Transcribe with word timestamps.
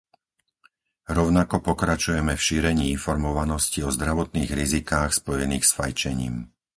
Rovnako 1.17 1.55
pokračujeme 1.69 2.33
v 2.35 2.41
šírení 2.47 2.85
informovanosti 2.97 3.79
o 3.87 3.93
zdravotných 3.97 4.49
rizikách 4.61 5.11
spojených 5.21 5.61
s 5.67 5.71
fajčením. 5.79 6.35